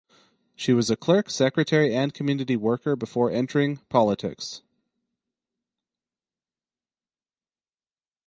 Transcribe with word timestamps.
She 0.55 0.73
was 0.73 0.89
a 0.89 0.95
clerk, 0.95 1.29
secretary, 1.29 1.95
and 1.95 2.11
community 2.11 2.55
worker 2.55 2.95
before 2.95 3.29
entering 3.29 3.77
politics. 3.87 4.63